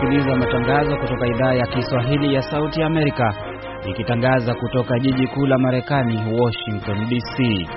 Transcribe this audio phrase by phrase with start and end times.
[0.00, 3.34] Kusikiliza matangazo kutoka idhaa ya Kiswahili ya Sauti Amerika
[3.90, 7.68] ikitangaza kutoka jiji kuu la Marekani, Washington DC.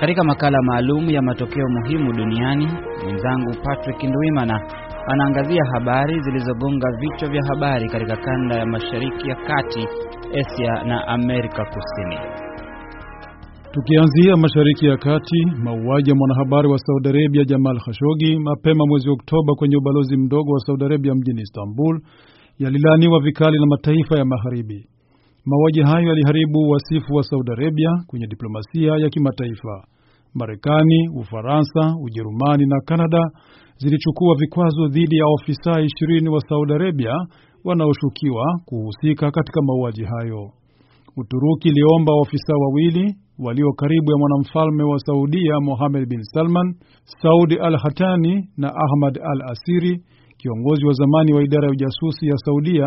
[0.00, 2.68] Katika makala maalum ya matokeo muhimu duniani,
[3.04, 4.60] mwenzangu Patrick Ndwimana
[5.06, 9.88] anaangazia habari zilizogonga vichwa vya habari katika kanda ya Mashariki ya Kati,
[10.40, 12.18] Asia na Amerika Kusini.
[13.72, 19.54] Tukianzia Mashariki ya Kati, mauaji ya mwanahabari wa Saudi Arabia Jamal Khashoggi mapema mwezi Oktoba
[19.54, 22.00] kwenye ubalozi mdogo wa Saudi Arabia mjini Istanbul
[22.58, 24.88] yalilaaniwa vikali na mataifa ya Magharibi.
[25.46, 29.84] Mauaji hayo yaliharibu wasifu wa Saudi Arabia kwenye diplomasia ya kimataifa.
[30.34, 33.30] Marekani, Ufaransa, Ujerumani na Kanada
[33.76, 37.14] zilichukua vikwazo dhidi ya ofisa ishirini wa Saudi Arabia
[37.64, 40.50] wanaoshukiwa kuhusika katika mauaji hayo.
[41.16, 46.74] Uturuki iliomba ofisa wawili walio karibu ya mwanamfalme wa Saudia Mohammed bin Salman,
[47.22, 50.00] Saudi Al Hatani na Ahmad Al Asiri,
[50.38, 52.86] kiongozi wa zamani wa idara ya ujasusi ya Saudia,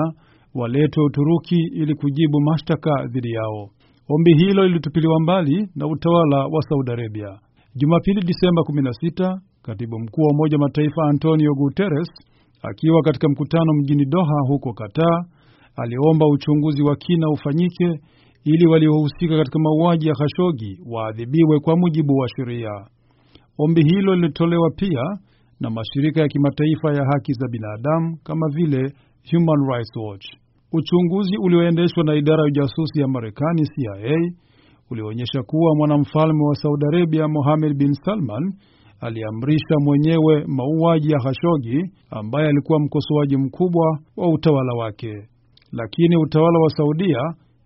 [0.56, 3.70] waletwe Uturuki ili kujibu mashtaka dhidi yao.
[4.10, 7.40] Ombi hilo lilitupiliwa mbali na utawala wa Saudi Arabia.
[7.76, 12.08] Jumapili Disemba 16, katibu mkuu wa Umoja Mataifa Antonio Guterres
[12.64, 15.26] akiwa katika mkutano mjini Doha huko Qatar,
[15.76, 18.00] aliomba uchunguzi wa kina ufanyike
[18.46, 22.72] ili waliohusika katika mauaji ya Khashoggi waadhibiwe kwa mujibu wa sheria.
[23.58, 25.02] Ombi hilo lilitolewa pia
[25.60, 28.94] na mashirika ya kimataifa ya haki za binadamu kama vile
[29.32, 30.26] Human Rights Watch.
[30.72, 34.16] Uchunguzi ulioendeshwa na idara ya ujasusi ya Marekani CIA
[34.92, 38.54] ulionyesha kuwa mwanamfalme wa Saudi Arabia Mohammed bin Salman
[39.00, 45.14] aliamrisha mwenyewe mauaji ya Khashoggi ambaye alikuwa mkosoaji mkubwa wa utawala wake,
[45.72, 47.20] lakini utawala wa Saudia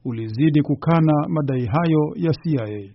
[0.10, 2.94] ulizidi kukana madai hayo ya CIA.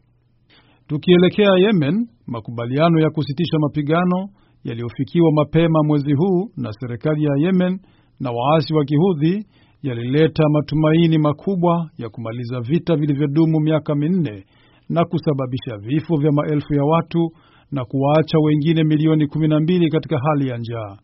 [0.86, 4.28] Tukielekea Yemen, makubaliano ya kusitisha mapigano
[4.64, 7.78] yaliyofikiwa mapema mwezi huu na serikali ya Yemen
[8.20, 9.46] na waasi wa Kihudhi
[9.82, 14.44] yalileta matumaini makubwa ya kumaliza vita vilivyodumu miaka minne
[14.88, 17.30] na kusababisha vifo vya maelfu ya watu
[17.72, 20.96] na kuwaacha wengine milioni kumi na mbili katika hali ya njaa.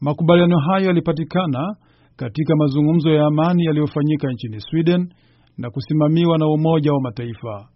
[0.00, 1.76] Makubaliano hayo yalipatikana
[2.16, 5.08] katika mazungumzo ya amani yaliyofanyika nchini Sweden
[5.58, 7.68] na kusimamiwa na Umoja wa Mataifa.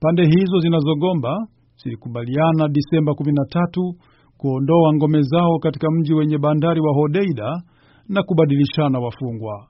[0.00, 1.36] Pande hizo zinazogomba
[1.82, 3.94] zilikubaliana Disemba 13
[4.38, 7.62] kuondoa ngome zao katika mji wenye bandari wa Hodeida
[8.08, 9.66] na kubadilishana wafungwa.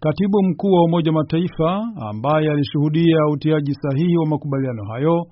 [0.00, 5.26] Katibu mkuu wa Umoja wa Mataifa ambaye alishuhudia utiaji sahihi wa makubaliano hayo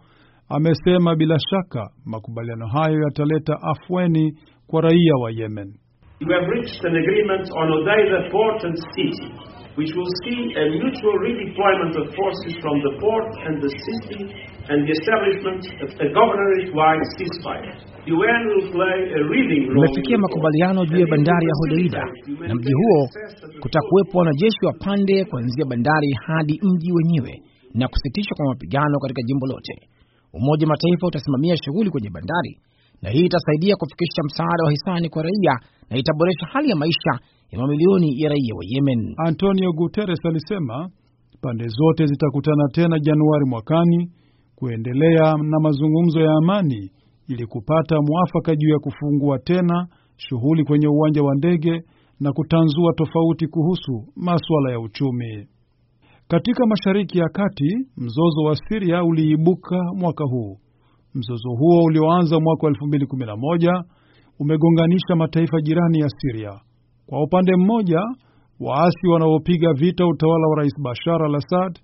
[0.48, 4.32] amesema bila shaka makubaliano hayo yataleta afweni
[4.66, 5.68] kwa raia wa Yemen.
[6.26, 11.16] We have reached an agreement on Hodeida port and city which will see a mutual
[11.26, 14.20] redeployment of forces from the port and the city
[14.68, 17.72] and the establishment of a governorate-wide ceasefire.
[18.06, 19.84] UN will play a leading role.
[19.84, 22.04] Mmefikia makubaliano juu ya bandari ya Hodeida
[22.48, 23.08] na mji huo
[23.60, 27.42] kutakuwepo wanajeshi wa pande kuanzia bandari hadi mji wenyewe
[27.74, 29.74] na kusitishwa kwa mapigano katika jimbo lote.
[30.32, 32.58] Umoja wa Mataifa utasimamia shughuli kwenye bandari
[33.02, 35.54] na hii itasaidia kufikisha msaada wa hisani kwa raia
[35.90, 37.12] na itaboresha hali ya maisha
[37.50, 39.14] ya mamilioni ya raia wa Yemen.
[39.26, 40.88] Antonio Guterres alisema
[41.40, 44.10] pande zote zitakutana tena Januari mwakani
[44.56, 46.90] kuendelea na mazungumzo ya amani
[47.28, 49.86] ili kupata mwafaka juu ya kufungua tena
[50.16, 51.82] shughuli kwenye uwanja wa ndege
[52.20, 55.46] na kutanzua tofauti kuhusu masuala ya uchumi.
[56.28, 60.56] Katika Mashariki ya Kati, mzozo wa Siria uliibuka mwaka huu.
[61.14, 63.82] Mzozo huo ulioanza mwaka wa 2011
[64.40, 66.60] umegonganisha mataifa jirani ya Siria.
[67.06, 68.00] Kwa upande mmoja,
[68.60, 71.78] waasi wanaopiga vita utawala wa Rais Bashar al-Assad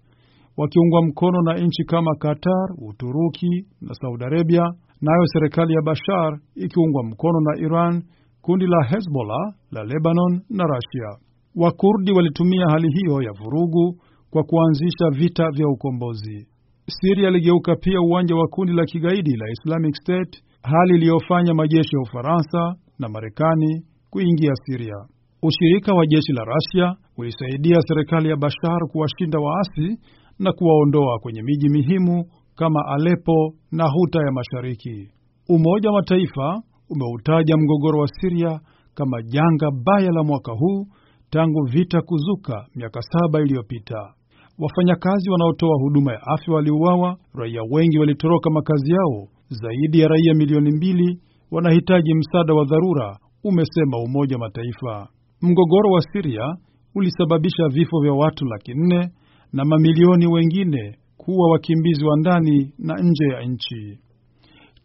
[0.56, 3.50] wakiungwa mkono na nchi kama Qatar, Uturuki
[3.80, 4.62] na Saudi Arabia,
[5.00, 8.02] nayo serikali ya Bashar ikiungwa mkono na Iran,
[8.42, 11.08] kundi la Hezbollah la Lebanon na Russia.
[11.56, 13.96] Wakurdi walitumia hali hiyo ya vurugu
[14.30, 16.46] kwa kuanzisha vita vya ukombozi.
[16.90, 22.02] Siria iligeuka pia uwanja wa kundi la kigaidi la Islamic State, hali iliyofanya majeshi ya
[22.02, 24.96] Ufaransa na Marekani kuingia Siria.
[25.42, 29.98] Ushirika wa jeshi la Russia ulisaidia serikali ya Bashar kuwashinda waasi
[30.38, 32.24] na kuwaondoa kwenye miji muhimu
[32.56, 35.08] kama Aleppo na Huta ya Mashariki.
[35.48, 38.60] Umoja wa Mataifa umeutaja mgogoro wa Siria
[38.94, 40.86] kama janga baya la mwaka huu
[41.30, 44.14] tangu vita kuzuka miaka saba iliyopita.
[44.58, 50.70] Wafanyakazi wanaotoa huduma ya afya waliuawa, raia wengi walitoroka makazi yao, zaidi ya raia milioni
[50.76, 51.20] mbili
[51.50, 55.08] wanahitaji msaada wa dharura, umesema Umoja wa Mataifa.
[55.42, 56.54] Mgogoro wa Siria
[56.94, 59.08] ulisababisha vifo vya watu laki nne
[59.52, 63.98] na mamilioni wengine kuwa wakimbizi wa ndani na nje ya nchi.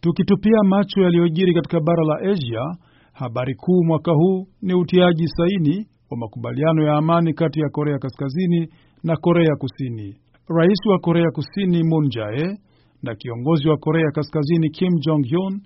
[0.01, 2.61] Tukitupia macho yaliyojiri katika bara la Asia,
[3.13, 8.67] Habari kuu mwaka huu ni utiaji saini wa makubaliano ya amani kati ya Korea Kaskazini
[9.03, 10.15] na Korea Kusini.
[10.57, 12.57] Rais wa Korea Kusini Moon Jae
[13.03, 15.61] na kiongozi wa Korea Kaskazini Kim Jong Un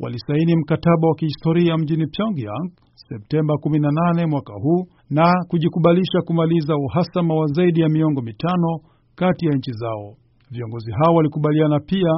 [0.00, 7.46] walisaini mkataba wa kihistoria mjini Pyongyang Septemba 18 mwaka huu na kujikubalisha kumaliza uhasama wa
[7.46, 8.78] zaidi ya miongo mitano
[9.14, 10.14] kati ya nchi zao.
[10.50, 12.12] Viongozi hao walikubaliana pia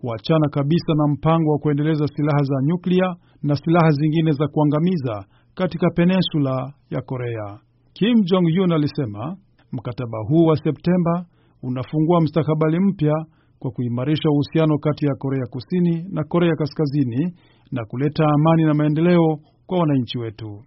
[0.00, 5.24] kuachana kabisa na mpango wa kuendeleza silaha za nyuklia na silaha zingine za kuangamiza
[5.54, 7.58] katika peninsula ya Korea.
[7.92, 9.36] Kim Jong Un alisema
[9.72, 11.26] mkataba huu wa Septemba
[11.62, 13.14] unafungua mstakabali mpya
[13.58, 17.34] kwa kuimarisha uhusiano kati ya Korea Kusini na Korea Kaskazini
[17.72, 20.60] na kuleta amani na maendeleo kwa wananchi wetu.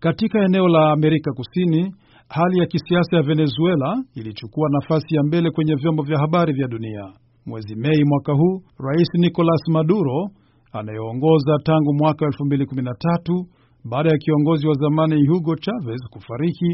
[0.00, 1.94] Katika eneo la Amerika Kusini,
[2.28, 7.12] hali ya kisiasa ya Venezuela ilichukua nafasi ya mbele kwenye vyombo vya habari vya dunia.
[7.46, 10.28] Mwezi Mei mwaka huu, Rais Nicolas Maduro
[10.72, 13.44] anayeongoza tangu mwaka 2013
[13.84, 16.70] baada ya kiongozi wa zamani Hugo Chavez kufariki,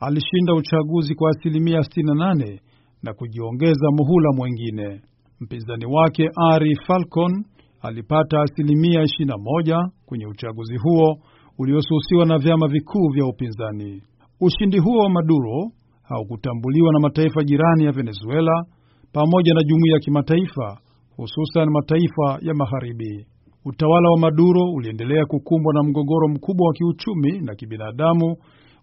[0.00, 2.58] alishinda uchaguzi kwa asilimia 68
[3.02, 5.00] na kujiongeza muhula mwengine.
[5.40, 7.44] Mpinzani wake Ari Falcon
[7.82, 11.16] alipata asilimia 21 kwenye uchaguzi huo
[11.58, 14.02] uliosusiwa na vyama vikuu vya upinzani.
[14.40, 15.70] Ushindi huo wa Maduro
[16.02, 18.64] haukutambuliwa na mataifa jirani ya Venezuela
[19.12, 20.78] pamoja na jumuiya ya kimataifa,
[21.16, 23.26] hususan mataifa ya Magharibi.
[23.64, 28.36] Utawala wa Maduro uliendelea kukumbwa na mgogoro mkubwa wa kiuchumi na kibinadamu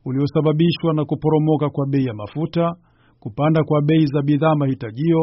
[0.08, 2.72] uliosababishwa na kuporomoka kwa bei ya mafuta,
[3.20, 5.22] kupanda kwa bei za bidhaa mahitajio,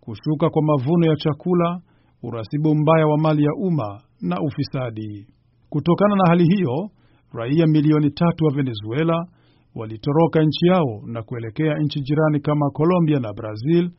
[0.00, 1.80] kushuka kwa mavuno ya chakula,
[2.22, 5.26] urasibu mbaya wa mali ya umma na ufisadi.
[5.70, 6.88] Kutokana na hali hiyo,
[7.32, 9.24] raia milioni tatu wa Venezuela
[9.74, 13.90] walitoroka nchi yao na kuelekea nchi jirani kama Colombia na Brazil.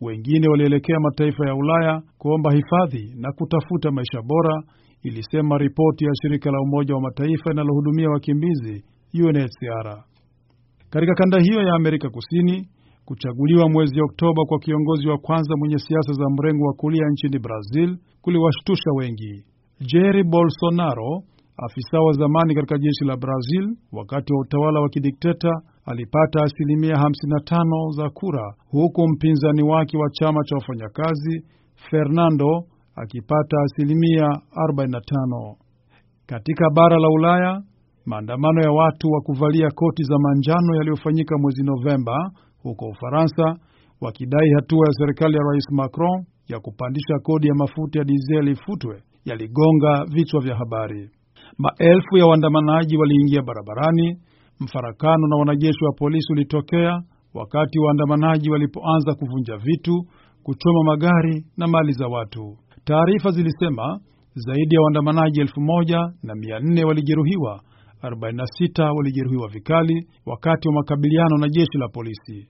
[0.00, 4.62] Wengine walielekea mataifa ya Ulaya kuomba hifadhi na kutafuta maisha bora,
[5.02, 8.84] ilisema ripoti ya shirika la Umoja wa Mataifa linalohudumia wakimbizi
[9.14, 10.04] UNHCR.
[10.90, 12.68] Katika kanda hiyo ya Amerika Kusini,
[13.04, 17.98] kuchaguliwa mwezi Oktoba kwa kiongozi wa kwanza mwenye siasa za mrengo wa kulia nchini Brazil
[18.22, 19.44] kuliwashtusha wengi.
[19.80, 21.22] Jair Bolsonaro,
[21.56, 25.50] afisa wa zamani katika jeshi la Brazil wakati wa utawala wa kidikteta,
[25.84, 31.42] alipata asilimia 55 za kura, huku mpinzani wake wa chama cha wafanyakazi
[31.90, 32.64] Fernando
[32.96, 34.26] akipata asilimia
[34.70, 35.54] 45.
[36.26, 37.62] Katika bara la Ulaya,
[38.10, 42.16] maandamano ya watu wa kuvalia koti za manjano yaliyofanyika mwezi Novemba
[42.62, 43.44] huko Ufaransa,
[44.00, 49.02] wakidai hatua ya serikali ya Rais Macron ya kupandisha kodi ya mafuta ya dizeli ifutwe
[49.24, 51.10] yaligonga vichwa vya habari.
[51.58, 54.16] Maelfu ya waandamanaji waliingia barabarani.
[54.60, 57.02] Mfarakano na wanajeshi wa polisi ulitokea
[57.34, 59.94] wakati waandamanaji walipoanza kuvunja vitu,
[60.42, 62.56] kuchoma magari na mali za watu.
[62.84, 63.98] Taarifa zilisema
[64.34, 67.60] zaidi ya waandamanaji elfu moja na mia nne walijeruhiwa,
[68.02, 72.48] 46 walijeruhiwa vikali wakati wa makabiliano na jeshi la polisi.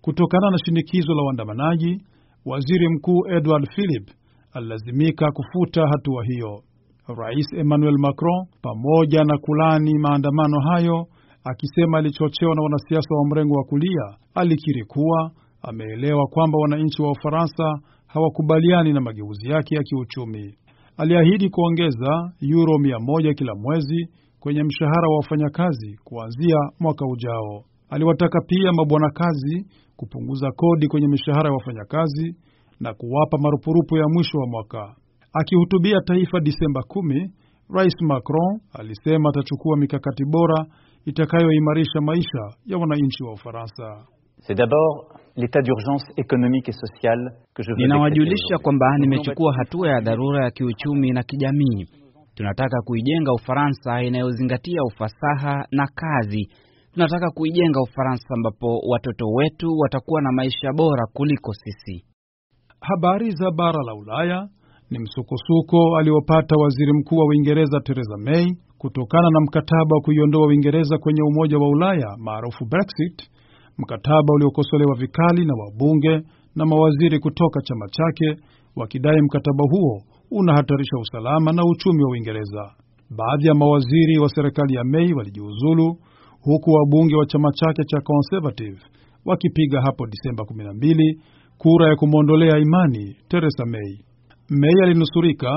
[0.00, 2.02] Kutokana na shinikizo la waandamanaji,
[2.46, 4.08] waziri mkuu Edward Philip
[4.52, 6.62] alilazimika kufuta hatua hiyo.
[7.16, 11.06] Rais Emmanuel Macron pamoja na kulani maandamano hayo,
[11.44, 15.30] akisema alichochewa na wanasiasa wa mrengo wa kulia, alikiri kuwa
[15.62, 17.64] ameelewa kwamba wananchi wa Ufaransa
[18.06, 20.54] hawakubaliani na mageuzi yake ya kiuchumi.
[20.96, 24.08] Aliahidi kuongeza euro mia moja kila mwezi
[24.40, 27.64] kwenye mshahara wa wafanyakazi kuanzia mwaka ujao.
[27.90, 29.66] Aliwataka pia mabwana kazi
[29.96, 32.34] kupunguza kodi kwenye mishahara ya wafanyakazi
[32.80, 34.94] na kuwapa marupurupu ya mwisho wa mwaka.
[35.32, 37.30] Akihutubia taifa Disemba kumi,
[37.74, 40.64] Rais Macron alisema atachukua mikakati bora
[41.04, 44.04] itakayoimarisha maisha ya wananchi wa Ufaransa.
[44.46, 44.94] C'est d'abord
[45.36, 47.22] l'état d'urgence économique et sociale
[47.54, 51.86] que je veux Ninawajulisha kwamba nimechukua hatua ya dharura ya kiuchumi na kijamii.
[52.40, 56.48] Tunataka kuijenga Ufaransa inayozingatia ufasaha na kazi.
[56.92, 62.04] Tunataka kuijenga Ufaransa ambapo watoto wetu watakuwa na maisha bora kuliko sisi.
[62.80, 64.48] Habari za bara la Ulaya
[64.90, 68.46] ni msukosuko aliopata waziri mkuu wa Uingereza Theresa May
[68.78, 73.30] kutokana na mkataba wa kuiondoa Uingereza kwenye Umoja wa Ulaya maarufu Brexit,
[73.78, 76.20] mkataba uliokosolewa vikali na wabunge
[76.56, 78.42] na mawaziri kutoka chama chake
[78.76, 82.64] wakidai mkataba huo unahatarisha usalama na uchumi wa Uingereza.
[83.18, 85.96] Baadhi ya mawaziri wa serikali ya May walijiuzulu
[86.42, 88.78] huku wabunge wa chama chake cha Conservative
[89.24, 91.14] wakipiga hapo Disemba 12
[91.58, 93.92] kura ya kumwondolea imani Theresa May.
[94.50, 95.50] May alinusurika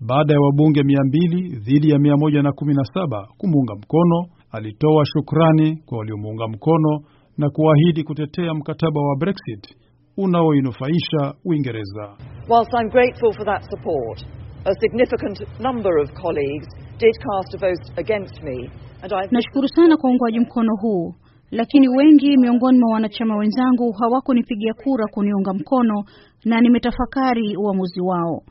[0.00, 4.26] baada ya wabunge 200 dhidi ya 117 kumuunga mkono.
[4.50, 7.00] Alitoa shukrani kwa waliomuunga mkono
[7.38, 9.76] na kuahidi kutetea mkataba wa Brexit
[10.16, 12.16] unaoinufaisha Uingereza.
[12.46, 14.20] Whilst I'm grateful for that support,
[14.68, 16.68] a significant number of colleagues
[17.00, 18.68] did cast a vote against me
[19.02, 21.14] and I Nashukuru sana kwa uungwaji mkono huu,
[21.50, 26.04] lakini wengi miongoni mwa wanachama wenzangu hawakunipigia kura kuniunga mkono
[26.44, 28.42] na nimetafakari uamuzi wao.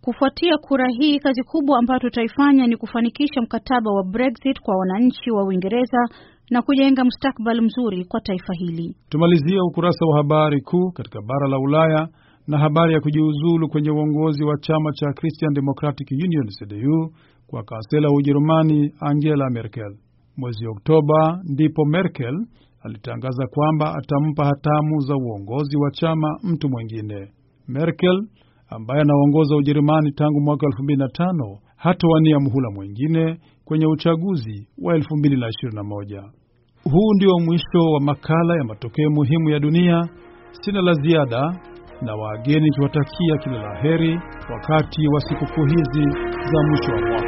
[0.00, 5.44] Kufuatia kura hii, kazi kubwa ambayo tutaifanya ni kufanikisha mkataba wa Brexit kwa wananchi wa
[5.44, 5.98] Uingereza
[6.50, 8.96] na kujenga mustakabali mzuri kwa taifa hili.
[9.08, 12.08] Tumalizia ukurasa wa habari kuu katika bara la Ulaya
[12.46, 17.10] na habari ya kujiuzulu kwenye uongozi wa chama cha Christian Democratic Union CDU
[17.46, 19.96] kwa kansela wa Ujerumani Angela Merkel.
[20.36, 22.34] Mwezi Oktoba ndipo Merkel
[22.82, 27.28] alitangaza kwamba atampa hatamu za uongozi wa chama mtu mwingine.
[27.68, 28.22] Merkel
[28.68, 36.30] ambaye anaongoza Ujerumani tangu mwaka 2005 hatowania muhula mwingine kwenye uchaguzi wa 2021.
[36.92, 40.08] Huu ndio mwisho wa makala ya matokeo muhimu ya dunia.
[40.60, 41.60] Sina la ziada
[42.02, 44.20] na wageni kiwatakia kila la heri
[44.52, 46.04] wakati wa sikukuu hizi
[46.52, 47.25] za mwisho wa mwaka.